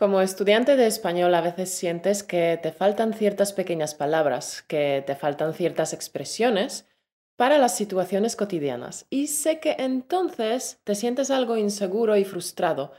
Como 0.00 0.22
estudiante 0.22 0.76
de 0.76 0.86
español 0.86 1.34
a 1.34 1.42
veces 1.42 1.74
sientes 1.74 2.22
que 2.22 2.58
te 2.62 2.72
faltan 2.72 3.12
ciertas 3.12 3.52
pequeñas 3.52 3.94
palabras, 3.94 4.62
que 4.62 5.04
te 5.06 5.14
faltan 5.14 5.52
ciertas 5.52 5.92
expresiones 5.92 6.88
para 7.36 7.58
las 7.58 7.76
situaciones 7.76 8.34
cotidianas. 8.34 9.06
Y 9.10 9.26
sé 9.26 9.60
que 9.60 9.76
entonces 9.78 10.80
te 10.84 10.94
sientes 10.94 11.30
algo 11.30 11.58
inseguro 11.58 12.16
y 12.16 12.24
frustrado 12.24 12.92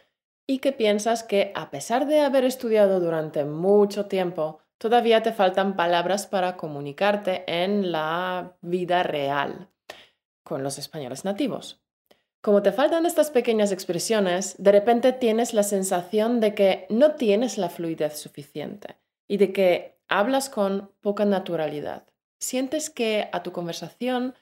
y 0.45 0.59
que 0.59 0.73
piensas 0.73 1.23
que 1.23 1.51
a 1.55 1.71
pesar 1.71 2.05
de 2.05 2.19
haber 2.19 2.45
estudiado 2.45 2.99
durante 2.99 3.45
mucho 3.45 4.05
tiempo, 4.05 4.59
todavía 4.77 5.23
te 5.23 5.33
faltan 5.33 5.75
palabras 5.75 6.27
para 6.27 6.55
comunicarte 6.55 7.45
en 7.47 7.91
la 7.91 8.57
vida 8.61 9.01
real 9.01 9.71
con 10.43 10.61
los 10.61 10.77
españoles 10.77 11.25
nativos. 11.25 11.81
Como 12.41 12.63
te 12.63 12.71
faltan 12.71 13.05
estas 13.05 13.29
pequeñas 13.29 13.71
expresiones, 13.71 14.55
de 14.57 14.71
repente 14.71 15.13
tienes 15.13 15.53
la 15.53 15.61
sensación 15.61 16.39
de 16.39 16.55
que 16.55 16.87
no 16.89 17.13
tienes 17.13 17.59
la 17.59 17.69
fluidez 17.69 18.17
suficiente 18.17 18.97
y 19.27 19.37
de 19.37 19.53
que 19.53 19.99
hablas 20.07 20.49
con 20.49 20.91
poca 21.01 21.23
naturalidad. 21.23 22.07
Sientes 22.39 22.89
que 22.89 23.29
a 23.31 23.43
tu 23.43 23.51
conversación 23.51 24.33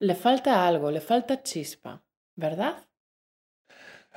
le 0.00 0.14
falta 0.14 0.66
algo, 0.66 0.90
le 0.90 1.02
falta 1.02 1.42
chispa, 1.42 2.02
¿verdad? 2.34 2.88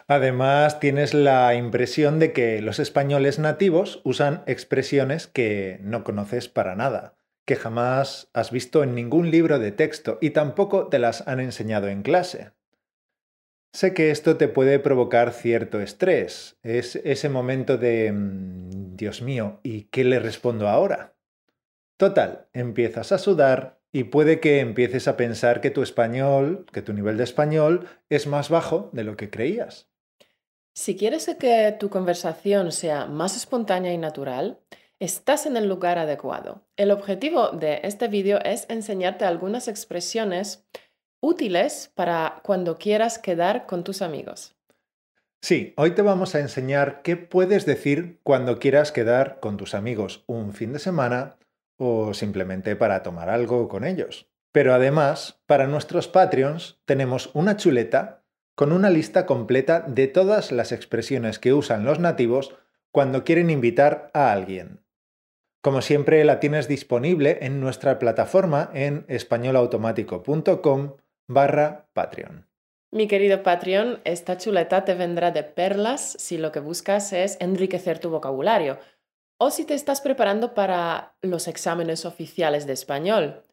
Además, 0.07 0.79
tienes 0.79 1.13
la 1.13 1.53
impresión 1.53 2.19
de 2.19 2.31
que 2.31 2.61
los 2.61 2.79
españoles 2.79 3.39
nativos 3.39 3.99
usan 4.05 4.43
expresiones 4.47 5.27
que 5.27 5.79
no 5.81 6.05
conoces 6.05 6.47
para 6.47 6.77
nada, 6.77 7.17
que 7.45 7.57
jamás 7.57 8.29
has 8.33 8.51
visto 8.51 8.83
en 8.83 8.95
ningún 8.95 9.31
libro 9.31 9.59
de 9.59 9.73
texto 9.73 10.17
y 10.21 10.29
tampoco 10.29 10.87
te 10.87 10.97
las 10.97 11.27
han 11.27 11.41
enseñado 11.41 11.89
en 11.89 12.03
clase. 12.03 12.56
Sé 13.73 13.93
que 13.93 14.11
esto 14.11 14.37
te 14.37 14.47
puede 14.47 14.79
provocar 14.79 15.33
cierto 15.33 15.79
estrés. 15.79 16.57
Es 16.63 16.95
ese 16.97 17.29
momento 17.29 17.77
de, 17.77 18.11
mm, 18.11 18.95
Dios 18.95 19.21
mío, 19.21 19.59
¿y 19.63 19.83
qué 19.83 20.03
le 20.03 20.19
respondo 20.19 20.67
ahora? 20.67 21.15
Total, 21.97 22.47
empiezas 22.53 23.11
a 23.11 23.17
sudar 23.17 23.79
y 23.91 24.05
puede 24.05 24.39
que 24.39 24.59
empieces 24.59 25.07
a 25.07 25.17
pensar 25.17 25.61
que 25.61 25.71
tu 25.71 25.81
español, 25.81 26.65
que 26.71 26.81
tu 26.81 26.93
nivel 26.93 27.17
de 27.17 27.23
español 27.23 27.87
es 28.09 28.27
más 28.27 28.49
bajo 28.49 28.89
de 28.93 29.03
lo 29.03 29.17
que 29.17 29.29
creías. 29.29 29.89
Si 30.73 30.95
quieres 30.95 31.25
que 31.39 31.75
tu 31.79 31.89
conversación 31.89 32.71
sea 32.71 33.07
más 33.07 33.35
espontánea 33.35 33.93
y 33.93 33.97
natural, 33.97 34.59
estás 34.99 35.47
en 35.47 35.57
el 35.57 35.67
lugar 35.67 35.97
adecuado. 35.97 36.67
El 36.75 36.91
objetivo 36.91 37.49
de 37.49 37.81
este 37.83 38.07
vídeo 38.07 38.39
es 38.43 38.67
enseñarte 38.69 39.25
algunas 39.25 39.67
expresiones 39.67 40.67
útiles 41.19 41.91
para 41.95 42.41
cuando 42.43 42.77
quieras 42.77 43.19
quedar 43.19 43.65
con 43.65 43.83
tus 43.83 44.01
amigos. 44.01 44.55
Sí, 45.41 45.73
hoy 45.77 45.91
te 45.91 46.01
vamos 46.01 46.35
a 46.35 46.39
enseñar 46.39 47.01
qué 47.03 47.15
puedes 47.15 47.65
decir 47.65 48.19
cuando 48.23 48.59
quieras 48.59 48.91
quedar 48.91 49.39
con 49.39 49.57
tus 49.57 49.75
amigos 49.75 50.23
un 50.27 50.53
fin 50.53 50.73
de 50.73 50.79
semana 50.79 51.37
o 51.77 52.13
simplemente 52.13 52.75
para 52.75 53.03
tomar 53.03 53.29
algo 53.29 53.67
con 53.69 53.83
ellos. 53.83 54.27
Pero 54.51 54.73
además, 54.73 55.39
para 55.45 55.67
nuestros 55.67 56.07
Patreons 56.07 56.79
tenemos 56.85 57.29
una 57.33 57.57
chuleta 57.57 58.23
con 58.55 58.71
una 58.71 58.89
lista 58.89 59.27
completa 59.27 59.81
de 59.81 60.07
todas 60.07 60.51
las 60.51 60.71
expresiones 60.71 61.37
que 61.37 61.53
usan 61.53 61.85
los 61.85 61.99
nativos 61.99 62.55
cuando 62.91 63.23
quieren 63.23 63.51
invitar 63.51 64.09
a 64.15 64.31
alguien. 64.31 64.81
Como 65.61 65.81
siempre, 65.81 66.23
la 66.25 66.39
tienes 66.39 66.67
disponible 66.67 67.37
en 67.41 67.59
nuestra 67.59 67.99
plataforma 67.99 68.71
en 68.73 69.05
españolautomático.com 69.07 70.93
barra 71.27 71.89
Patreon. 71.93 72.47
Mi 72.91 73.07
querido 73.07 73.43
Patreon, 73.43 73.99
esta 74.05 74.37
chuleta 74.37 74.85
te 74.85 74.95
vendrá 74.95 75.31
de 75.31 75.43
perlas 75.43 76.15
si 76.17 76.37
lo 76.37 76.51
que 76.51 76.61
buscas 76.61 77.11
es 77.11 77.37
enriquecer 77.41 77.99
tu 77.99 78.09
vocabulario 78.09 78.79
o 79.37 79.51
si 79.51 79.65
te 79.65 79.73
estás 79.73 80.01
preparando 80.01 80.53
para 80.53 81.15
los 81.21 81.47
exámenes 81.47 82.05
oficiales 82.05 82.65
de 82.65 82.73
español 82.73 83.43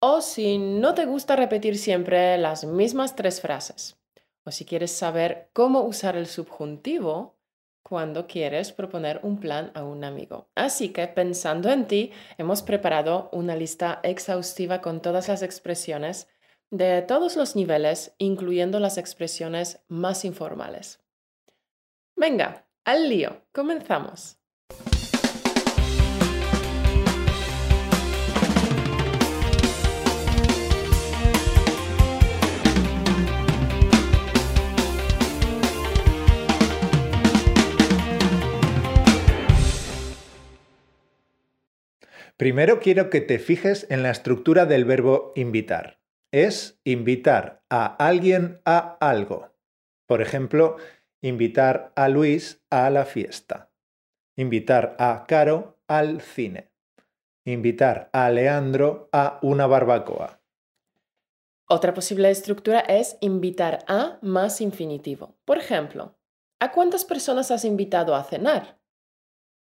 o 0.00 0.20
si 0.20 0.58
no 0.58 0.94
te 0.94 1.06
gusta 1.06 1.36
repetir 1.36 1.78
siempre 1.78 2.36
las 2.36 2.64
mismas 2.64 3.14
tres 3.14 3.40
frases 3.40 3.96
o 4.44 4.50
si 4.50 4.64
quieres 4.64 4.90
saber 4.90 5.50
cómo 5.52 5.82
usar 5.82 6.16
el 6.16 6.26
subjuntivo 6.26 7.38
cuando 7.82 8.26
quieres 8.26 8.72
proponer 8.72 9.20
un 9.22 9.38
plan 9.38 9.70
a 9.74 9.84
un 9.84 10.04
amigo. 10.04 10.48
Así 10.54 10.90
que 10.90 11.06
pensando 11.06 11.70
en 11.70 11.86
ti, 11.86 12.12
hemos 12.38 12.62
preparado 12.62 13.30
una 13.32 13.56
lista 13.56 14.00
exhaustiva 14.02 14.80
con 14.80 15.00
todas 15.00 15.28
las 15.28 15.42
expresiones 15.42 16.28
de 16.70 17.02
todos 17.02 17.36
los 17.36 17.56
niveles, 17.56 18.14
incluyendo 18.18 18.78
las 18.78 18.96
expresiones 18.96 19.80
más 19.88 20.24
informales. 20.24 21.00
Venga, 22.16 22.66
al 22.84 23.08
lío, 23.08 23.42
comenzamos. 23.52 24.36
Primero 42.36 42.80
quiero 42.80 43.10
que 43.10 43.20
te 43.20 43.38
fijes 43.38 43.86
en 43.90 44.02
la 44.02 44.10
estructura 44.10 44.64
del 44.64 44.86
verbo 44.86 45.32
invitar 45.36 45.99
es 46.32 46.80
invitar 46.84 47.62
a 47.70 47.86
alguien 47.96 48.60
a 48.64 48.96
algo. 49.00 49.52
Por 50.06 50.22
ejemplo, 50.22 50.76
invitar 51.22 51.92
a 51.96 52.08
Luis 52.08 52.64
a 52.70 52.90
la 52.90 53.04
fiesta. 53.04 53.70
Invitar 54.36 54.96
a 54.98 55.24
Caro 55.26 55.78
al 55.88 56.20
cine. 56.20 56.72
Invitar 57.44 58.10
a 58.12 58.30
Leandro 58.30 59.08
a 59.12 59.38
una 59.42 59.66
barbacoa. 59.66 60.40
Otra 61.68 61.94
posible 61.94 62.30
estructura 62.30 62.80
es 62.80 63.16
invitar 63.20 63.84
a 63.86 64.18
más 64.22 64.60
infinitivo. 64.60 65.36
Por 65.44 65.58
ejemplo, 65.58 66.18
¿a 66.58 66.72
cuántas 66.72 67.04
personas 67.04 67.50
has 67.50 67.64
invitado 67.64 68.16
a 68.16 68.24
cenar? 68.24 68.80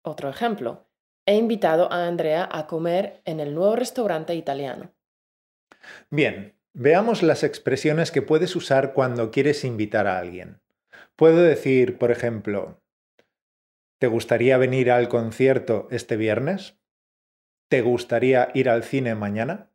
Otro 0.04 0.30
ejemplo, 0.30 0.86
he 1.26 1.36
invitado 1.36 1.92
a 1.92 2.06
Andrea 2.06 2.48
a 2.52 2.68
comer 2.68 3.22
en 3.24 3.40
el 3.40 3.56
nuevo 3.56 3.78
restaurante 3.78 4.36
italiano. 4.36 4.94
Bien, 6.10 6.56
veamos 6.74 7.24
las 7.24 7.44
expresiones 7.44 8.12
que 8.12 8.22
puedes 8.22 8.56
usar 8.56 8.94
cuando 8.94 9.32
quieres 9.32 9.64
invitar 9.64 10.08
a 10.08 10.20
alguien. 10.20 10.62
Puedo 11.16 11.42
decir, 11.42 11.98
por 11.98 12.12
ejemplo, 12.12 12.82
¿te 14.00 14.08
gustaría 14.08 14.58
venir 14.58 14.92
al 14.92 15.08
concierto 15.10 15.88
este 15.92 16.18
viernes? 16.18 16.76
¿Te 17.68 17.82
gustaría 17.82 18.50
ir 18.54 18.70
al 18.70 18.84
cine 18.84 19.16
mañana? 19.16 19.70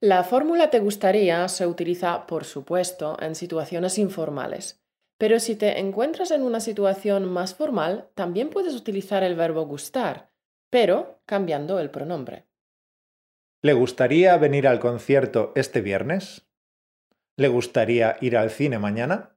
La 0.00 0.24
fórmula 0.24 0.70
te 0.70 0.80
gustaría 0.80 1.46
se 1.48 1.66
utiliza, 1.66 2.26
por 2.26 2.44
supuesto, 2.44 3.16
en 3.20 3.34
situaciones 3.34 3.98
informales. 3.98 4.82
Pero 5.16 5.38
si 5.38 5.54
te 5.54 5.78
encuentras 5.78 6.32
en 6.32 6.42
una 6.42 6.58
situación 6.58 7.30
más 7.32 7.54
formal, 7.54 8.08
también 8.14 8.50
puedes 8.50 8.74
utilizar 8.74 9.22
el 9.22 9.36
verbo 9.36 9.64
gustar, 9.64 10.30
pero 10.70 11.20
cambiando 11.26 11.78
el 11.78 11.90
pronombre. 11.90 12.46
¿Le 13.64 13.74
gustaría 13.74 14.36
venir 14.38 14.66
al 14.66 14.80
concierto 14.80 15.52
este 15.54 15.82
viernes? 15.82 16.48
¿Le 17.36 17.46
gustaría 17.46 18.16
ir 18.20 18.36
al 18.36 18.50
cine 18.50 18.80
mañana? 18.80 19.36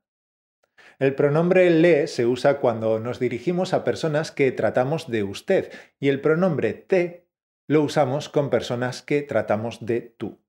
El 0.97 1.13
pronombre 1.13 1.69
le 1.69 2.07
se 2.07 2.25
usa 2.25 2.59
cuando 2.59 2.99
nos 2.99 3.19
dirigimos 3.19 3.71
a 3.75 3.83
personas 3.83 4.31
que 4.31 4.51
tratamos 4.51 5.11
de 5.11 5.21
usted 5.21 5.71
y 5.99 6.09
el 6.09 6.21
pronombre 6.21 6.73
te 6.73 7.27
lo 7.67 7.83
usamos 7.83 8.27
con 8.27 8.49
personas 8.49 9.03
que 9.03 9.21
tratamos 9.21 9.85
de 9.85 10.01
tú. 10.01 10.39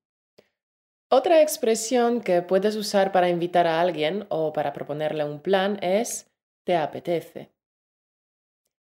Otra 1.11 1.43
expresión 1.43 2.23
que 2.23 2.41
puedes 2.41 2.77
usar 2.77 3.13
para 3.13 3.29
invitar 3.29 3.67
a 3.67 3.83
alguien 3.83 4.25
o 4.31 4.55
para 4.55 4.73
proponerle 4.73 5.25
un 5.25 5.41
plan 5.41 5.79
es 5.83 6.33
te 6.65 6.77
apetece. 6.77 7.53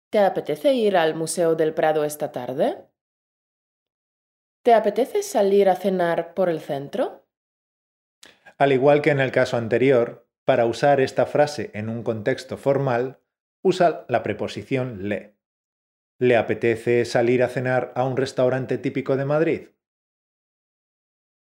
¿Te 0.08 0.20
apetece 0.20 0.72
ir 0.72 0.96
al 0.96 1.14
Museo 1.14 1.54
del 1.54 1.74
Prado 1.74 2.02
esta 2.02 2.32
tarde? 2.32 2.86
¿Te 4.66 4.74
apetece 4.74 5.22
salir 5.22 5.68
a 5.68 5.76
cenar 5.76 6.34
por 6.34 6.48
el 6.48 6.58
centro? 6.58 7.24
Al 8.58 8.72
igual 8.72 9.00
que 9.00 9.10
en 9.10 9.20
el 9.20 9.30
caso 9.30 9.56
anterior, 9.56 10.28
para 10.44 10.66
usar 10.66 11.00
esta 11.00 11.24
frase 11.24 11.70
en 11.72 11.88
un 11.88 12.02
contexto 12.02 12.56
formal, 12.56 13.20
usa 13.62 14.04
la 14.08 14.24
preposición 14.24 15.08
le. 15.08 15.36
¿Le 16.18 16.36
apetece 16.36 17.04
salir 17.04 17.44
a 17.44 17.48
cenar 17.48 17.92
a 17.94 18.04
un 18.04 18.16
restaurante 18.16 18.76
típico 18.76 19.16
de 19.16 19.24
Madrid? 19.24 19.68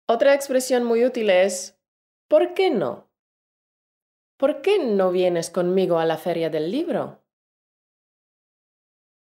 Otra 0.05 0.33
expresión 0.33 0.83
muy 0.83 1.05
útil 1.05 1.29
es 1.29 1.79
¿por 2.27 2.53
qué 2.55 2.71
no? 2.71 3.09
¿Por 4.35 4.61
qué 4.61 4.83
no 4.83 5.11
vienes 5.11 5.49
conmigo 5.49 5.99
a 5.99 6.05
la 6.05 6.17
feria 6.17 6.49
del 6.49 6.71
libro? 6.71 7.23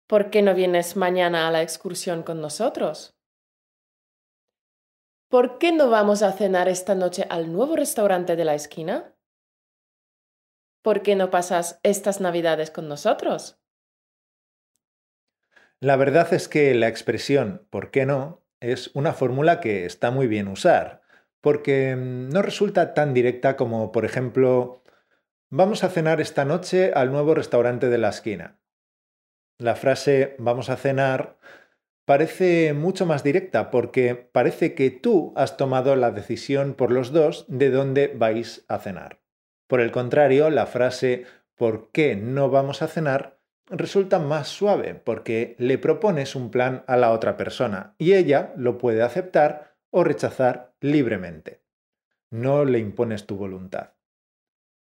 ¿Por 0.08 0.30
qué 0.30 0.42
no 0.42 0.56
vienes 0.56 0.96
mañana 0.96 1.46
a 1.46 1.52
la 1.52 1.62
excursión 1.62 2.24
con 2.24 2.40
nosotros? 2.40 3.15
¿Por 5.30 5.58
qué 5.58 5.72
no 5.72 5.90
vamos 5.90 6.22
a 6.22 6.32
cenar 6.32 6.70
esta 6.70 6.94
noche 6.94 7.26
al 7.30 7.52
nuevo 7.52 7.76
restaurante 7.76 8.36
de 8.36 8.46
la 8.46 8.54
esquina? 8.54 9.16
¿Por 10.84 11.02
qué 11.02 11.16
no 11.16 11.32
pasas 11.32 11.80
estas 11.82 12.22
navidades 12.22 12.70
con 12.70 12.88
nosotros? 12.88 13.60
La 15.80 15.96
verdad 15.96 16.32
es 16.34 16.48
que 16.48 16.74
la 16.76 16.88
expresión 16.88 17.68
¿por 17.70 17.90
qué 17.90 18.06
no? 18.06 18.44
es 18.60 18.92
una 18.94 19.14
fórmula 19.14 19.60
que 19.60 19.86
está 19.86 20.12
muy 20.12 20.28
bien 20.28 20.48
usar, 20.48 21.02
porque 21.42 21.96
mm, 21.96 22.30
no 22.30 22.42
resulta 22.42 22.94
tan 22.94 23.14
directa 23.14 23.56
como, 23.56 23.92
por 23.92 24.06
ejemplo, 24.06 24.84
vamos 25.50 25.84
a 25.84 25.90
cenar 25.90 26.22
esta 26.22 26.46
noche 26.46 26.92
al 26.94 27.12
nuevo 27.12 27.34
restaurante 27.34 27.90
de 27.90 27.98
la 27.98 28.10
esquina. 28.10 28.60
La 29.58 29.76
frase 29.76 30.36
vamos 30.40 30.70
a 30.70 30.78
cenar 30.78 31.38
parece 32.06 32.74
mucho 32.74 33.06
más 33.06 33.24
directa 33.24 33.72
porque 33.72 34.16
parece 34.16 34.74
que 34.74 34.92
tú 34.92 35.34
has 35.36 35.58
tomado 35.58 35.96
la 35.96 36.12
decisión 36.12 36.74
por 36.74 36.92
los 36.92 37.12
dos 37.12 37.46
de 37.48 37.70
dónde 37.70 38.14
vais 38.16 38.66
a 38.68 38.80
cenar. 38.80 39.22
Por 39.68 39.82
el 39.82 39.92
contrario, 39.92 40.50
la 40.50 40.66
frase 40.66 41.26
¿por 41.56 41.92
qué 41.92 42.16
no 42.16 42.50
vamos 42.50 42.82
a 42.82 42.88
cenar? 42.88 43.36
resulta 43.68 44.20
más 44.20 44.48
suave 44.48 44.96
porque 44.96 45.56
le 45.58 45.78
propones 45.78 46.36
un 46.36 46.52
plan 46.52 46.84
a 46.88 46.98
la 46.98 47.12
otra 47.12 47.38
persona 47.38 47.96
y 47.98 48.14
ella 48.14 48.54
lo 48.58 48.78
puede 48.78 49.02
aceptar 49.02 49.76
o 49.90 50.04
rechazar 50.04 50.76
libremente. 50.82 51.64
No 52.30 52.66
le 52.66 52.80
impones 52.80 53.26
tu 53.26 53.38
voluntad. 53.38 53.94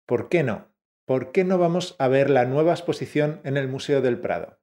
¿Por 0.05 0.29
qué 0.29 0.43
no? 0.43 0.67
¿Por 1.05 1.31
qué 1.31 1.43
no 1.43 1.57
vamos 1.57 1.95
a 1.99 2.07
ver 2.07 2.29
la 2.29 2.45
nueva 2.45 2.71
exposición 2.71 3.41
en 3.43 3.57
el 3.57 3.67
Museo 3.67 4.01
del 4.01 4.19
Prado? 4.19 4.58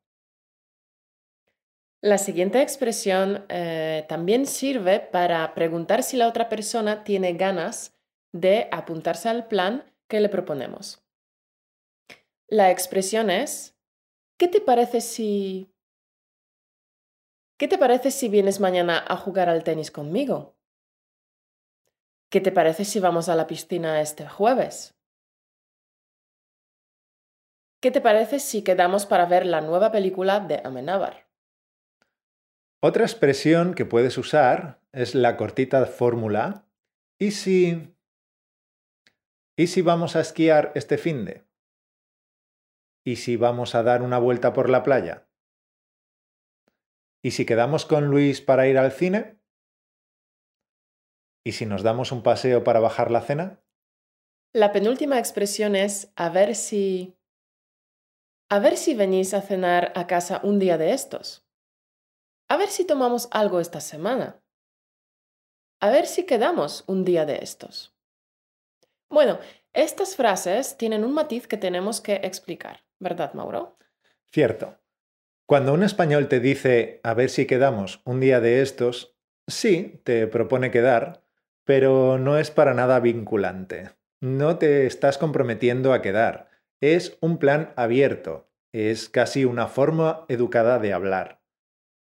La 2.07 2.19
siguiente 2.19 2.63
expresión 2.63 3.45
eh, 3.49 4.07
también 4.09 4.47
sirve 4.47 5.01
para 5.01 5.55
preguntar 5.55 6.05
si 6.05 6.17
la 6.17 6.29
otra 6.29 6.49
persona 6.49 7.03
tiene 7.03 7.33
ganas 7.33 7.99
de 8.31 8.69
apuntarse 8.71 9.29
al 9.29 9.49
plan 9.49 9.93
que 10.07 10.21
le 10.21 10.29
proponemos. 10.29 11.05
La 12.47 12.71
expresión 12.71 13.29
es, 13.29 13.77
¿qué 14.39 14.47
te 14.47 14.61
parece 14.61 15.01
si... 15.01 15.75
¿Qué 17.59 17.67
te 17.67 17.77
parece 17.77 18.13
si 18.13 18.29
vienes 18.29 18.61
mañana 18.61 19.05
a 19.05 19.17
jugar 19.17 19.49
al 19.49 19.65
tenis 19.65 19.91
conmigo? 19.91 20.55
¿Qué 22.31 22.41
te 22.41 22.53
parece 22.53 22.85
si 22.85 23.01
vamos 23.01 23.29
a 23.29 23.35
la 23.35 23.49
piscina 23.49 24.01
este 24.01 24.29
jueves? 24.29 24.95
¿Qué 27.81 27.91
te 27.91 28.01
parece 28.01 28.39
si 28.39 28.63
quedamos 28.63 29.07
para 29.07 29.27
ver 29.27 29.45
la 29.45 29.61
nueva 29.61 29.91
película 29.91 30.39
de 30.39 30.61
Amenábar? 30.63 31.26
Otra 32.83 33.05
expresión 33.05 33.75
que 33.75 33.85
puedes 33.85 34.19
usar 34.19 34.81
es 34.93 35.15
la 35.15 35.37
cortita 35.37 35.85
fórmula 35.87 36.67
¿y 37.19 37.31
si 37.31 37.97
¿Y 39.59 39.69
si 39.69 39.81
vamos 39.81 40.17
a 40.17 40.21
esquiar 40.21 40.73
este 40.75 40.99
fin 40.99 41.25
de? 41.25 41.47
¿Y 43.07 43.17
si 43.17 43.37
vamos 43.37 43.75
a 43.75 43.83
dar 43.83 44.03
una 44.03 44.19
vuelta 44.19 44.53
por 44.53 44.69
la 44.69 44.83
playa? 44.83 45.27
¿Y 47.23 47.31
si 47.31 47.47
quedamos 47.47 47.87
con 47.87 48.09
Luis 48.09 48.43
para 48.43 48.69
ir 48.69 48.77
al 48.77 48.93
cine? 48.93 49.41
¿Y 51.43 51.53
si 51.53 51.65
nos 51.65 51.83
damos 51.83 52.13
un 52.13 52.23
paseo 52.23 52.65
para 52.65 52.81
bajar 52.81 53.11
la 53.11 53.23
cena? 53.23 53.63
La 54.53 54.73
penúltima 54.73 55.19
expresión 55.19 55.75
es 55.75 56.13
a 56.17 56.29
ver 56.29 56.55
si... 56.55 57.17
A 58.51 58.59
ver 58.59 58.77
si 58.77 58.95
venís 58.95 59.33
a 59.33 59.41
cenar 59.41 59.93
a 59.95 60.07
casa 60.07 60.41
un 60.43 60.59
día 60.59 60.77
de 60.77 60.93
estos. 60.93 61.46
A 62.49 62.57
ver 62.57 62.69
si 62.69 62.85
tomamos 62.85 63.29
algo 63.33 63.59
esta 63.59 63.81
semana. 63.81 64.41
A 65.81 65.91
ver 65.91 66.07
si 66.07 66.25
quedamos 66.25 66.85
un 66.87 67.05
día 67.05 67.27
de 67.27 67.39
estos. 67.43 67.97
Bueno, 69.11 69.39
estas 69.73 70.15
frases 70.15 70.77
tienen 70.77 71.05
un 71.05 71.13
matiz 71.13 71.49
que 71.49 71.57
tenemos 71.57 72.01
que 72.01 72.15
explicar, 72.23 72.85
¿verdad, 73.01 73.35
Mauro? 73.35 73.77
Cierto. 74.31 74.79
Cuando 75.45 75.75
un 75.75 75.83
español 75.83 76.29
te 76.29 76.41
dice 76.41 77.01
a 77.03 77.15
ver 77.15 77.31
si 77.31 77.47
quedamos 77.47 78.01
un 78.05 78.21
día 78.21 78.41
de 78.41 78.63
estos, 78.63 79.17
sí, 79.47 80.01
te 80.05 80.27
propone 80.27 80.71
quedar, 80.71 81.25
pero 81.65 82.19
no 82.19 82.39
es 82.39 82.51
para 82.51 82.75
nada 82.75 83.01
vinculante. 83.01 83.91
No 84.21 84.57
te 84.59 84.87
estás 84.87 85.19
comprometiendo 85.19 85.93
a 85.93 86.01
quedar. 86.01 86.49
Es 86.81 87.19
un 87.21 87.39
plan 87.39 87.73
abierto. 87.77 88.49
Es 88.73 89.09
casi 89.09 89.45
una 89.45 89.67
forma 89.67 90.25
educada 90.29 90.79
de 90.79 90.93
hablar. 90.93 91.46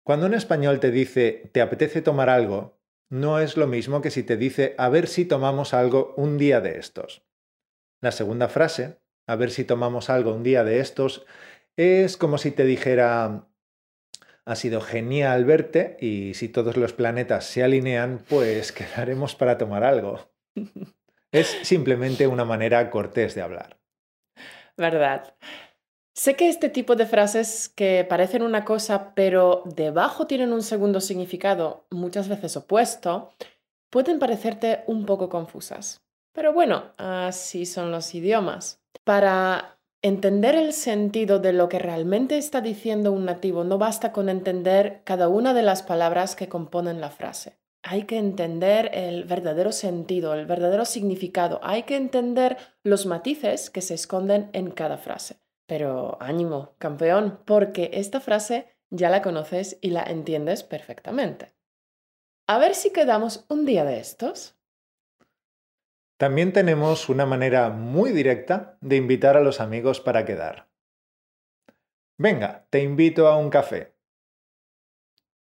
Cuando 0.03 0.27
un 0.27 0.35
español 0.35 0.81
te 0.81 0.91
dice 0.91 1.51
¿te 1.53 1.61
apetece 1.61 2.03
tomar 2.03 2.29
algo? 2.29 2.81
no 3.11 3.41
es 3.41 3.57
lo 3.57 3.67
mismo 3.67 4.01
que 4.01 4.11
si 4.11 4.23
te 4.23 4.37
dice 4.37 4.75
a 4.79 4.89
ver 4.89 5.09
si 5.09 5.25
tomamos 5.25 5.75
algo 5.75 6.15
un 6.17 6.39
día 6.39 6.61
de 6.61 6.79
estos. 6.79 7.23
La 8.01 8.13
segunda 8.13 8.49
frase, 8.49 9.01
a 9.27 9.37
ver 9.37 9.51
si 9.51 9.65
tomamos 9.65 10.09
algo 10.09 10.33
un 10.33 10.45
día 10.45 10.65
de 10.65 10.79
estos, 10.79 11.27
es 11.77 12.17
como 12.17 12.39
si 12.39 12.53
te 12.53 12.65
dijera 12.65 13.49
ha 14.47 14.57
sido 14.57 14.81
genial 14.81 15.45
verte 15.45 15.97
y 16.01 16.35
si 16.35 16.49
todos 16.49 16.77
los 16.77 16.93
planetas 16.93 17.45
se 17.45 17.63
alinean, 17.63 18.25
pues 18.29 18.73
quedaremos 18.73 19.35
para 19.35 19.59
tomar 19.59 19.85
algo. 19.85 20.33
Es 21.33 21.47
simplemente 21.63 22.27
una 22.27 22.45
manera 22.45 22.91
cortés 22.91 23.37
de 23.37 23.43
hablar. 23.43 23.79
¿Verdad? 24.77 25.37
Sé 26.13 26.37
que 26.37 26.49
este 26.49 26.69
tipo 26.69 26.97
de 26.97 27.07
frases 27.07 27.69
que 27.69 28.05
parecen 28.09 28.43
una 28.43 28.65
cosa 28.65 29.15
pero 29.15 29.63
debajo 29.65 30.27
tienen 30.27 30.53
un 30.53 30.63
segundo 30.63 31.01
significado, 31.01 31.87
muchas 31.91 32.29
veces 32.29 32.57
opuesto, 32.57 33.33
pueden 33.91 34.19
parecerte 34.19 34.83
un 34.87 35.07
poco 35.07 35.29
confusas. 35.29 36.03
Pero 36.33 36.53
bueno, 36.53 36.93
así 36.97 37.67
son 37.67 37.91
los 37.91 38.15
idiomas. 38.15 38.81
Para 39.05 39.79
entender 40.03 40.55
el 40.55 40.73
sentido 40.73 41.39
de 41.39 41.53
lo 41.53 41.69
que 41.69 41.79
realmente 41.79 42.39
está 42.39 42.61
diciendo 42.61 43.13
un 43.13 43.25
nativo, 43.25 43.65
no 43.65 43.79
basta 43.79 44.13
con 44.13 44.29
entender 44.29 45.03
cada 45.05 45.29
una 45.29 45.55
de 45.55 45.63
las 45.63 45.83
palabras 45.83 46.37
que 46.37 46.49
componen 46.49 47.01
la 47.01 47.11
frase. 47.11 47.59
Hay 47.83 48.05
que 48.05 48.19
entender 48.19 48.91
el 48.93 49.25
verdadero 49.25 49.73
sentido, 49.73 50.35
el 50.35 50.47
verdadero 50.47 50.85
significado. 50.85 51.61
Hay 51.63 51.85
que 51.85 51.97
entender 51.97 52.59
los 52.83 53.07
matices 53.07 53.71
que 53.71 53.81
se 53.81 53.95
esconden 53.95 54.51
en 54.53 54.71
cada 54.71 54.99
frase. 54.99 55.41
Pero 55.71 56.21
ánimo, 56.21 56.75
campeón, 56.79 57.45
porque 57.47 57.91
esta 57.93 58.19
frase 58.19 58.77
ya 58.91 59.09
la 59.09 59.23
conoces 59.23 59.79
y 59.81 59.91
la 59.91 60.03
entiendes 60.03 60.65
perfectamente. 60.65 61.55
A 62.49 62.59
ver 62.59 62.75
si 62.75 62.93
quedamos 62.93 63.47
un 63.49 63.65
día 63.65 63.85
de 63.85 64.01
estos. 64.01 64.59
También 66.17 66.53
tenemos 66.53 67.09
una 67.09 67.25
manera 67.25 67.71
muy 67.71 68.11
directa 68.11 68.79
de 68.81 68.97
invitar 68.97 69.37
a 69.37 69.43
los 69.43 69.61
amigos 69.61 70.01
para 70.01 70.25
quedar. 70.25 70.69
Venga, 72.19 72.67
te 72.71 72.83
invito 72.83 73.29
a 73.29 73.37
un 73.37 73.49
café. 73.49 73.95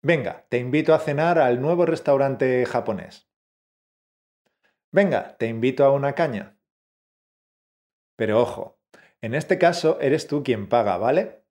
Venga, 0.01 0.48
te 0.50 0.58
invito 0.58 0.96
a 0.96 1.00
cenar 1.00 1.38
al 1.38 1.62
nuevo 1.62 1.86
restaurante 1.86 2.65
japonés. 2.65 3.29
Venga, 4.91 5.38
te 5.38 5.46
invito 5.46 5.86
a 5.86 5.91
una 5.91 6.15
caña. 6.15 6.58
Pero 8.15 8.41
ojo, 8.41 8.75
en 9.25 9.34
este 9.34 9.58
caso, 9.58 10.00
eres 10.01 10.27
tú 10.27 10.44
quien 10.44 10.67
paga, 10.67 10.98
¿vale? 10.98 11.41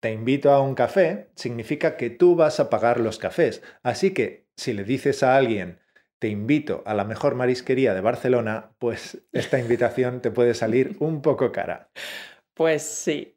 Te 0.00 0.12
invito 0.12 0.52
a 0.52 0.60
un 0.60 0.74
café 0.74 1.30
significa 1.34 1.96
que 1.96 2.10
tú 2.10 2.36
vas 2.36 2.60
a 2.60 2.70
pagar 2.70 3.00
los 3.00 3.18
cafés. 3.18 3.62
Así 3.82 4.14
que 4.14 4.46
si 4.56 4.72
le 4.72 4.84
dices 4.84 5.22
a 5.22 5.36
alguien, 5.36 5.80
te 6.18 6.28
invito 6.28 6.82
a 6.86 6.94
la 6.94 7.04
mejor 7.04 7.34
marisquería 7.34 7.94
de 7.94 8.00
Barcelona, 8.00 8.70
pues 8.78 9.22
esta 9.32 9.58
invitación 9.58 10.22
te 10.22 10.30
puede 10.30 10.54
salir 10.54 10.96
un 11.00 11.22
poco 11.22 11.52
cara. 11.52 11.90
Pues 12.54 12.82
sí. 12.82 13.36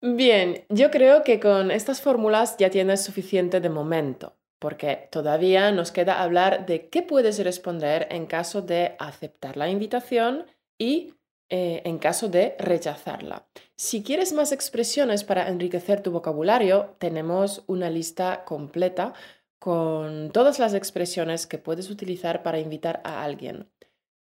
Bien, 0.00 0.64
yo 0.68 0.90
creo 0.90 1.22
que 1.22 1.40
con 1.40 1.70
estas 1.70 2.02
fórmulas 2.02 2.56
ya 2.58 2.68
tienes 2.68 3.02
suficiente 3.02 3.60
de 3.60 3.70
momento, 3.70 4.36
porque 4.58 5.08
todavía 5.10 5.72
nos 5.72 5.92
queda 5.92 6.22
hablar 6.22 6.66
de 6.66 6.88
qué 6.88 7.02
puedes 7.02 7.42
responder 7.42 8.06
en 8.10 8.26
caso 8.26 8.60
de 8.60 8.96
aceptar 8.98 9.56
la 9.56 9.70
invitación 9.70 10.44
y 10.78 11.14
eh, 11.48 11.82
en 11.84 11.98
caso 11.98 12.28
de 12.28 12.56
rechazarla. 12.58 13.46
Si 13.76 14.02
quieres 14.02 14.32
más 14.32 14.52
expresiones 14.52 15.24
para 15.24 15.48
enriquecer 15.48 16.02
tu 16.02 16.10
vocabulario, 16.10 16.96
tenemos 16.98 17.64
una 17.66 17.90
lista 17.90 18.44
completa 18.44 19.14
con 19.58 20.30
todas 20.30 20.58
las 20.58 20.74
expresiones 20.74 21.46
que 21.46 21.58
puedes 21.58 21.90
utilizar 21.90 22.42
para 22.42 22.58
invitar 22.58 23.00
a 23.04 23.22
alguien. 23.22 23.70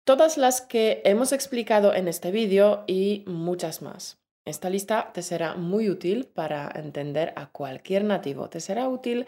Todas 0.04 0.38
las 0.38 0.60
que 0.60 1.02
hemos 1.04 1.32
explicado 1.32 1.94
en 1.94 2.08
este 2.08 2.30
vídeo 2.30 2.84
y 2.86 3.24
muchas 3.26 3.82
más. 3.82 4.20
Esta 4.44 4.70
lista 4.70 5.12
te 5.12 5.22
será 5.22 5.54
muy 5.54 5.88
útil 5.88 6.26
para 6.26 6.72
entender 6.74 7.32
a 7.36 7.50
cualquier 7.50 8.04
nativo. 8.04 8.48
Te 8.48 8.60
será 8.60 8.88
útil 8.88 9.26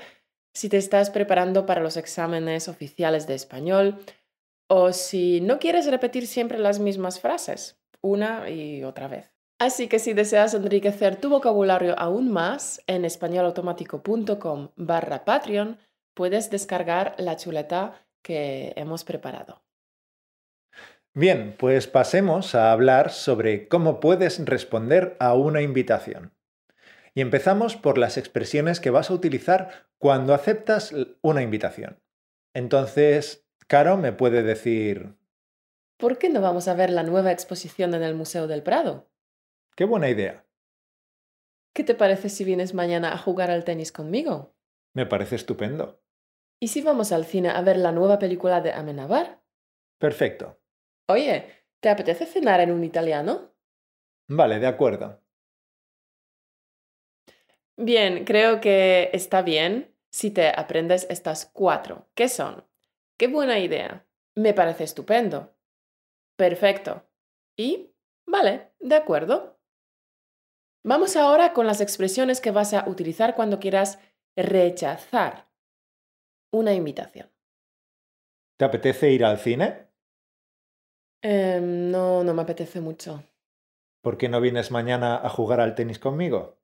si 0.54 0.68
te 0.68 0.76
estás 0.76 1.10
preparando 1.10 1.66
para 1.66 1.82
los 1.82 1.96
exámenes 1.96 2.68
oficiales 2.68 3.26
de 3.26 3.34
español, 3.34 3.98
o 4.74 4.94
si 4.94 5.42
no 5.42 5.58
quieres 5.58 5.84
repetir 5.86 6.26
siempre 6.26 6.58
las 6.58 6.78
mismas 6.78 7.20
frases, 7.20 7.78
una 8.00 8.48
y 8.48 8.84
otra 8.84 9.06
vez. 9.06 9.30
Así 9.58 9.86
que 9.86 9.98
si 9.98 10.14
deseas 10.14 10.54
enriquecer 10.54 11.16
tu 11.16 11.28
vocabulario 11.28 11.94
aún 11.98 12.32
más, 12.32 12.82
en 12.86 13.04
españolautomático.com 13.04 14.70
barra 14.76 15.26
Patreon 15.26 15.76
puedes 16.14 16.50
descargar 16.50 17.14
la 17.18 17.36
chuleta 17.36 18.02
que 18.22 18.72
hemos 18.76 19.04
preparado. 19.04 19.60
Bien, 21.12 21.54
pues 21.58 21.86
pasemos 21.86 22.54
a 22.54 22.72
hablar 22.72 23.10
sobre 23.10 23.68
cómo 23.68 24.00
puedes 24.00 24.42
responder 24.42 25.18
a 25.20 25.34
una 25.34 25.60
invitación. 25.60 26.32
Y 27.12 27.20
empezamos 27.20 27.76
por 27.76 27.98
las 27.98 28.16
expresiones 28.16 28.80
que 28.80 28.88
vas 28.88 29.10
a 29.10 29.14
utilizar 29.14 29.86
cuando 29.98 30.32
aceptas 30.32 30.94
una 31.20 31.42
invitación. 31.42 31.98
Entonces, 32.54 33.42
Caro 33.66 33.96
me 33.96 34.12
puede 34.12 34.42
decir... 34.42 35.16
¿Por 35.96 36.18
qué 36.18 36.28
no 36.28 36.40
vamos 36.40 36.68
a 36.68 36.74
ver 36.74 36.90
la 36.90 37.02
nueva 37.02 37.32
exposición 37.32 37.94
en 37.94 38.02
el 38.02 38.14
Museo 38.14 38.46
del 38.46 38.62
Prado? 38.62 39.08
Qué 39.76 39.84
buena 39.84 40.08
idea. 40.08 40.44
¿Qué 41.72 41.84
te 41.84 41.94
parece 41.94 42.28
si 42.28 42.44
vienes 42.44 42.74
mañana 42.74 43.12
a 43.12 43.18
jugar 43.18 43.50
al 43.50 43.64
tenis 43.64 43.92
conmigo? 43.92 44.54
Me 44.94 45.06
parece 45.06 45.36
estupendo. 45.36 46.02
¿Y 46.60 46.68
si 46.68 46.82
vamos 46.82 47.12
al 47.12 47.24
cine 47.24 47.48
a 47.48 47.60
ver 47.62 47.76
la 47.76 47.92
nueva 47.92 48.18
película 48.18 48.60
de 48.60 48.72
Amenabar? 48.72 49.42
Perfecto. 49.98 50.60
Oye, 51.08 51.46
¿te 51.80 51.88
apetece 51.88 52.26
cenar 52.26 52.60
en 52.60 52.72
un 52.72 52.84
italiano? 52.84 53.54
Vale, 54.28 54.58
de 54.58 54.66
acuerdo. 54.66 55.22
Bien, 57.76 58.24
creo 58.24 58.60
que 58.60 59.10
está 59.12 59.42
bien 59.42 59.94
si 60.10 60.30
te 60.30 60.48
aprendes 60.48 61.06
estas 61.08 61.46
cuatro. 61.46 62.08
¿Qué 62.14 62.28
son? 62.28 62.64
Qué 63.22 63.28
buena 63.28 63.60
idea. 63.60 64.04
Me 64.34 64.52
parece 64.52 64.82
estupendo. 64.82 65.54
Perfecto. 66.36 67.08
Y, 67.56 67.94
vale, 68.26 68.72
de 68.80 68.96
acuerdo. 68.96 69.60
Vamos 70.84 71.14
ahora 71.14 71.52
con 71.52 71.64
las 71.64 71.80
expresiones 71.80 72.40
que 72.40 72.50
vas 72.50 72.74
a 72.74 72.88
utilizar 72.88 73.36
cuando 73.36 73.60
quieras 73.60 74.00
rechazar 74.34 75.48
una 76.52 76.74
invitación. 76.74 77.30
¿Te 78.58 78.64
apetece 78.64 79.12
ir 79.12 79.24
al 79.24 79.38
cine? 79.38 79.86
Em, 81.22 81.92
no, 81.92 82.24
no 82.24 82.34
me 82.34 82.42
apetece 82.42 82.80
mucho. 82.80 83.22
¿Por 84.02 84.18
qué 84.18 84.28
no 84.28 84.40
vienes 84.40 84.72
mañana 84.72 85.14
a 85.14 85.28
jugar 85.28 85.60
al 85.60 85.76
tenis 85.76 86.00
conmigo? 86.00 86.58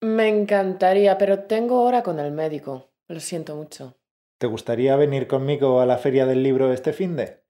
Me 0.00 0.26
encantaría, 0.26 1.16
pero 1.16 1.44
tengo 1.44 1.84
hora 1.84 2.02
con 2.02 2.18
el 2.18 2.32
médico. 2.32 2.90
Lo 3.06 3.20
siento 3.20 3.54
mucho. 3.54 3.99
¿Te 4.40 4.46
gustaría 4.46 4.96
venir 4.96 5.26
conmigo 5.26 5.82
a 5.82 5.86
la 5.86 5.98
feria 5.98 6.24
del 6.24 6.42
libro 6.42 6.72
este 6.72 6.94
fin 6.94 7.14
de? 7.14 7.42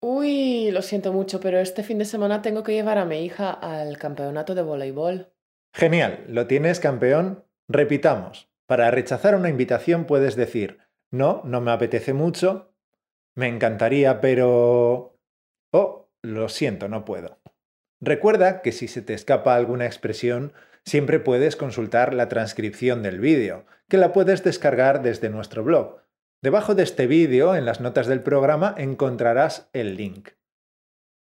Uy, 0.00 0.72
lo 0.72 0.82
siento 0.82 1.12
mucho, 1.12 1.38
pero 1.38 1.60
este 1.60 1.84
fin 1.84 1.98
de 1.98 2.04
semana 2.04 2.42
tengo 2.42 2.64
que 2.64 2.72
llevar 2.72 2.98
a 2.98 3.04
mi 3.04 3.24
hija 3.24 3.52
al 3.52 3.96
campeonato 3.96 4.56
de 4.56 4.62
voleibol. 4.62 5.32
Genial, 5.72 6.24
¿lo 6.26 6.48
tienes, 6.48 6.80
campeón? 6.80 7.44
Repitamos. 7.68 8.50
Para 8.66 8.90
rechazar 8.90 9.36
una 9.36 9.50
invitación 9.50 10.04
puedes 10.04 10.34
decir, 10.34 10.78
no, 11.12 11.42
no 11.44 11.60
me 11.60 11.70
apetece 11.70 12.12
mucho, 12.12 12.74
me 13.36 13.46
encantaría, 13.46 14.20
pero... 14.20 15.16
Oh, 15.72 16.10
lo 16.22 16.48
siento, 16.48 16.88
no 16.88 17.04
puedo. 17.04 17.38
Recuerda 18.00 18.62
que 18.62 18.72
si 18.72 18.88
se 18.88 19.02
te 19.02 19.14
escapa 19.14 19.54
alguna 19.54 19.86
expresión, 19.86 20.54
siempre 20.84 21.20
puedes 21.20 21.54
consultar 21.54 22.14
la 22.14 22.28
transcripción 22.28 23.04
del 23.04 23.20
vídeo, 23.20 23.64
que 23.88 23.96
la 23.96 24.12
puedes 24.12 24.42
descargar 24.42 25.02
desde 25.02 25.30
nuestro 25.30 25.62
blog. 25.62 25.99
Debajo 26.42 26.74
de 26.74 26.82
este 26.82 27.06
vídeo, 27.06 27.54
en 27.54 27.66
las 27.66 27.80
notas 27.80 28.06
del 28.06 28.22
programa, 28.22 28.74
encontrarás 28.78 29.68
el 29.74 29.96
link. 29.96 30.30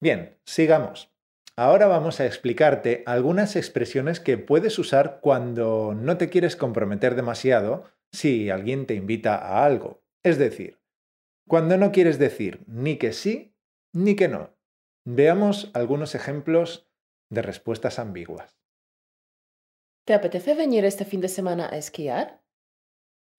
Bien, 0.02 0.38
sigamos. 0.46 1.14
Ahora 1.58 1.88
vamos 1.88 2.20
a 2.20 2.26
explicarte 2.26 3.04
algunas 3.06 3.56
expresiones 3.56 4.20
que 4.20 4.38
puedes 4.38 4.80
usar 4.80 5.20
cuando 5.22 5.94
no 5.94 6.18
te 6.18 6.30
quieres 6.30 6.56
comprometer 6.56 7.16
demasiado 7.16 7.84
si 8.12 8.50
alguien 8.50 8.86
te 8.86 8.96
invita 8.96 9.36
a 9.36 9.66
algo. 9.66 10.02
Es 10.24 10.38
decir, 10.38 10.80
cuando 11.48 11.78
no 11.78 11.92
quieres 11.92 12.18
decir 12.18 12.64
ni 12.68 12.98
que 12.98 13.12
sí 13.12 13.56
ni 13.94 14.16
que 14.16 14.30
no. 14.30 14.56
Veamos 15.06 15.70
algunos 15.74 16.16
ejemplos 16.16 16.90
de 17.30 17.42
respuestas 17.42 18.00
ambiguas. 18.00 18.58
¿Te 20.06 20.14
apetece 20.14 20.56
venir 20.56 20.86
este 20.86 21.06
fin 21.06 21.22
de 21.22 21.30
semana 21.30 21.70
a 21.70 21.78
esquiar? 21.78 22.43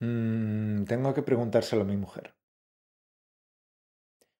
Mm, 0.00 0.84
tengo 0.84 1.14
que 1.14 1.22
preguntárselo 1.22 1.82
a 1.82 1.86
mi 1.86 1.96
mujer. 1.96 2.34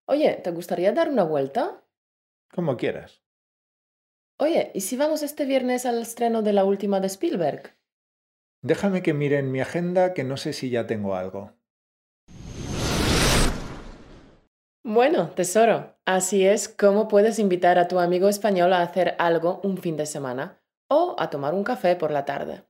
Oye, 0.07 0.35
¿te 0.43 0.51
gustaría 0.51 0.93
dar 0.93 1.09
una 1.09 1.25
vuelta? 1.25 1.83
Como 2.53 2.77
quieras. 2.77 3.23
Oye, 4.39 4.71
¿y 4.75 4.81
si 4.81 4.97
vamos 4.97 5.23
este 5.23 5.47
viernes 5.47 5.87
al 5.87 6.03
estreno 6.03 6.43
de 6.43 6.53
la 6.53 6.65
última 6.65 7.01
de 7.01 7.07
Spielberg? 7.07 7.77
Déjame 8.63 9.03
que 9.03 9.15
mire 9.15 9.39
en 9.39 9.53
mi 9.53 9.61
agenda 9.61 10.13
que 10.13 10.25
no 10.25 10.37
sé 10.37 10.53
si 10.53 10.71
ya 10.71 10.87
tengo 10.87 11.15
algo. 11.15 11.53
Bueno, 14.83 15.31
tesoro, 15.31 15.97
así 16.05 16.47
es 16.47 16.69
como 16.69 17.09
puedes 17.09 17.39
invitar 17.39 17.79
a 17.79 17.89
tu 17.89 17.99
amigo 17.99 18.29
español 18.29 18.73
a 18.73 18.83
hacer 18.83 19.15
algo 19.19 19.61
un 19.63 19.79
fin 19.79 19.97
de 19.97 20.07
semana 20.07 20.63
o 20.89 21.17
a 21.19 21.31
tomar 21.31 21.55
un 21.55 21.65
café 21.65 21.97
por 21.97 22.11
la 22.11 22.25
tarde. 22.25 22.65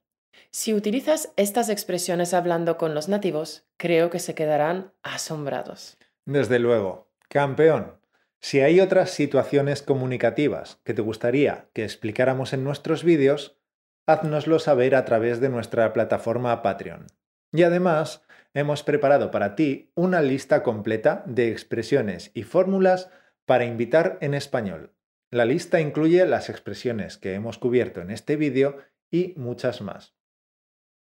Si 0.51 0.75
utilizas 0.75 1.33
estas 1.37 1.69
expresiones 1.69 2.35
hablando 2.35 2.77
con 2.79 2.95
los 2.95 3.09
nativos, 3.09 3.67
creo 3.77 4.11
que 4.11 4.19
se 4.19 4.35
quedarán 4.35 4.93
asombrados. 5.03 5.97
Desde 6.25 6.59
luego. 6.59 7.09
Campeón, 7.29 7.99
si 8.41 8.61
hay 8.61 8.81
otras 8.81 9.11
situaciones 9.11 9.83
comunicativas 9.83 10.79
que 10.85 10.95
te 10.95 11.03
gustaría 11.03 11.69
que 11.73 11.83
explicáramos 11.83 12.53
en 12.53 12.63
nuestros 12.63 13.03
vídeos, 13.03 13.59
háznoslo 14.07 14.59
saber 14.59 14.95
a 14.95 15.05
través 15.05 15.41
de 15.41 15.49
nuestra 15.49 15.93
plataforma 15.93 16.63
Patreon. 16.63 17.07
Y 17.53 17.63
además, 17.63 18.23
hemos 18.53 18.83
preparado 18.83 19.31
para 19.31 19.57
ti 19.57 19.91
una 19.95 20.21
lista 20.21 20.63
completa 20.63 21.25
de 21.27 21.51
expresiones 21.51 22.31
y 22.35 22.43
fórmulas 22.43 23.11
para 23.47 23.65
invitar 23.65 24.19
en 24.21 24.35
español. 24.35 24.93
La 25.31 25.45
lista 25.45 25.81
incluye 25.81 26.25
las 26.27 26.49
expresiones 26.49 27.19
que 27.19 27.35
hemos 27.35 27.59
cubierto 27.59 28.01
en 28.01 28.11
este 28.11 28.37
vídeo 28.37 28.79
y 29.11 29.35
muchas 29.37 29.81
más. 29.81 30.15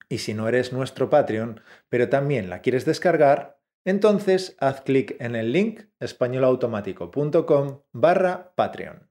Y 0.09 0.17
si 0.17 0.33
no 0.33 0.47
eres 0.47 0.73
nuestro 0.73 1.09
Patreon, 1.09 1.61
pero 1.87 2.09
también 2.09 2.49
la 2.49 2.61
quieres 2.61 2.85
descargar, 2.85 3.59
entonces 3.85 4.57
haz 4.59 4.81
clic 4.81 5.15
en 5.19 5.35
el 5.35 5.51
link 5.51 5.81
españolautomático.com 5.99 7.81
barra 7.93 8.53
Patreon. 8.55 9.07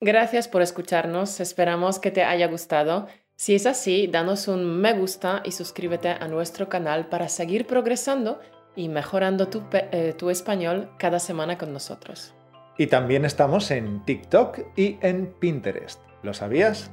Gracias 0.00 0.46
por 0.46 0.62
escucharnos, 0.62 1.40
esperamos 1.40 1.98
que 1.98 2.10
te 2.10 2.22
haya 2.22 2.46
gustado. 2.46 3.08
Si 3.34 3.54
es 3.54 3.66
así, 3.66 4.06
danos 4.06 4.46
un 4.46 4.80
me 4.80 4.92
gusta 4.92 5.42
y 5.44 5.52
suscríbete 5.52 6.10
a 6.10 6.28
nuestro 6.28 6.68
canal 6.68 7.08
para 7.08 7.28
seguir 7.28 7.66
progresando 7.66 8.40
y 8.76 8.88
mejorando 8.88 9.48
tu, 9.48 9.62
eh, 9.72 10.14
tu 10.16 10.30
español 10.30 10.90
cada 10.98 11.18
semana 11.18 11.58
con 11.58 11.72
nosotros. 11.72 12.34
Y 12.76 12.86
también 12.86 13.24
estamos 13.24 13.72
en 13.72 14.04
TikTok 14.04 14.60
y 14.76 14.98
en 15.02 15.34
Pinterest. 15.40 16.00
¿Lo 16.22 16.32
sabías? 16.32 16.92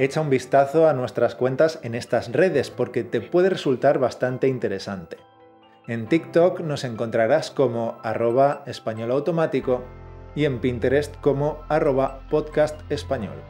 Echa 0.00 0.22
un 0.22 0.30
vistazo 0.30 0.88
a 0.88 0.94
nuestras 0.94 1.34
cuentas 1.34 1.78
en 1.82 1.94
estas 1.94 2.32
redes 2.32 2.70
porque 2.70 3.04
te 3.04 3.20
puede 3.20 3.50
resultar 3.50 3.98
bastante 3.98 4.48
interesante. 4.48 5.18
En 5.88 6.08
TikTok 6.08 6.60
nos 6.60 6.84
encontrarás 6.84 7.50
como 7.50 7.98
arroba 8.02 8.62
español 8.64 9.10
automático 9.10 9.84
y 10.34 10.46
en 10.46 10.58
Pinterest 10.60 11.14
como 11.20 11.58
arroba 11.68 12.22
podcast 12.30 12.80
español. 12.90 13.42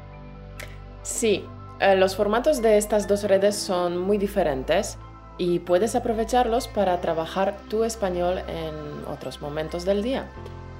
Sí, 1.02 1.45
eh, 1.78 1.95
los 1.95 2.16
formatos 2.16 2.61
de 2.61 2.78
estas 2.78 3.07
dos 3.07 3.23
redes 3.23 3.54
son 3.54 3.97
muy 3.97 4.19
diferentes 4.19 4.99
y 5.38 5.61
puedes 5.61 5.95
aprovecharlos 5.95 6.66
para 6.66 7.00
trabajar 7.00 7.59
tu 7.69 7.85
español 7.85 8.38
en 8.49 9.04
otros 9.07 9.40
momentos 9.40 9.85
del 9.85 10.02
día. 10.02 10.28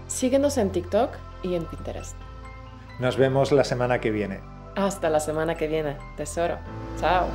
Síguenos 0.09 0.59
en 0.59 0.71
TikTok 0.71 1.11
y 1.45 1.55
en 1.55 1.65
Pinterest. 1.67 2.17
Nos 2.99 3.17
vemos 3.17 3.53
la 3.53 3.63
semana 3.63 4.01
que 4.01 4.11
viene. 4.11 4.50
Hasta 4.77 5.11
la 5.11 5.21
semana 5.21 5.55
que 5.57 5.69
viene, 5.69 5.97
tesoro. 6.17 6.59
Chao. 6.99 7.27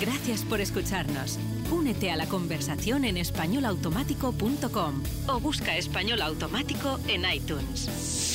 Gracias 0.00 0.42
por 0.44 0.60
escucharnos. 0.60 1.38
Únete 1.70 2.10
a 2.10 2.16
la 2.16 2.26
conversación 2.26 3.04
en 3.04 3.16
españolautomático.com 3.16 5.02
o 5.28 5.40
busca 5.40 5.76
español 5.76 6.22
automático 6.22 6.98
en 7.08 7.24
iTunes. 7.30 8.29